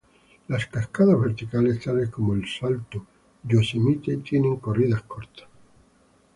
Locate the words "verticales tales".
1.21-2.09